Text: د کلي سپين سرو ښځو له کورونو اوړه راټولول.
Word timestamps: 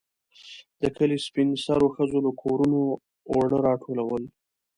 د 0.81 0.83
کلي 0.97 1.17
سپين 1.27 1.49
سرو 1.65 1.87
ښځو 1.95 2.17
له 2.25 2.31
کورونو 2.41 2.81
اوړه 3.31 3.57
راټولول. 3.67 4.23